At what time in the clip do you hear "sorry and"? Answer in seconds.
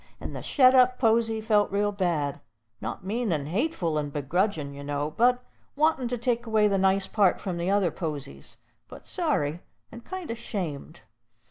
9.05-10.03